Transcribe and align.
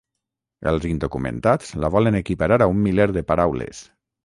Els 0.71 0.87
indocumentats 0.91 1.69
la 1.85 1.93
volen 1.97 2.19
equiparar 2.23 2.59
a 2.61 2.69
un 2.75 2.83
miler 2.89 3.09
de 3.21 3.27
paraules. 3.31 3.87